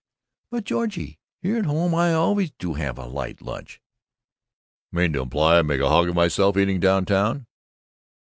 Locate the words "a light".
2.97-3.39